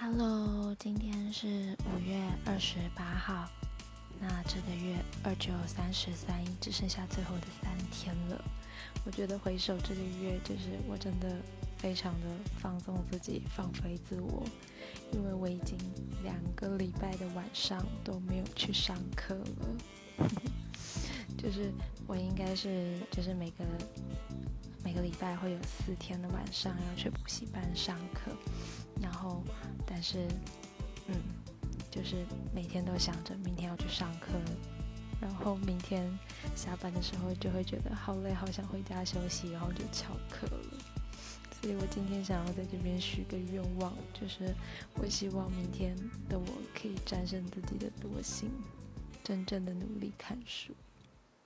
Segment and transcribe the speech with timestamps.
[0.00, 3.48] Hello，今天是五月二十八号，
[4.20, 8.44] 那这个月二九三十三只剩下最后的三天了。
[9.06, 11.36] 我觉得回首这个月，就是我真的
[11.78, 12.26] 非常的
[12.58, 14.44] 放纵自己，放飞自我，
[15.12, 15.78] 因为我已经
[16.24, 20.28] 两个礼拜的晚上都没有去上课了。
[21.38, 21.72] 就是
[22.08, 23.64] 我应该是就是每个
[24.82, 28.30] 每个礼拜会有四天的晚上要去补习班上课，
[29.00, 29.13] 然后
[30.04, 30.18] 是
[31.06, 31.16] 嗯，
[31.90, 34.32] 就是每天都想着明天要去上课，
[35.18, 36.06] 然后明天
[36.54, 40.78] 下班的时候就会觉得好累，好想回家休息，然后就翘课了。
[41.58, 44.54] 所以我今天想要在这边许个愿望，就是
[44.96, 45.96] 我希望明天
[46.28, 48.50] 的我可以战胜自己的惰性，
[49.22, 50.74] 真正的努力看书。